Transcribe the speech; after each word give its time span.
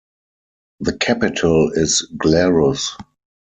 The 0.79 0.97
capital 0.97 1.69
is 1.75 2.01
Glarus. 2.17 2.97